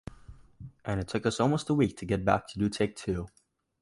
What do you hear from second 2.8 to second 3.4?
two.